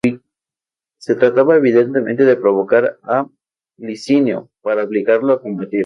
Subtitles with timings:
[0.97, 3.27] Se trataba evidentemente de provocar a
[3.77, 5.79] Licinio para obligarlo a combatir.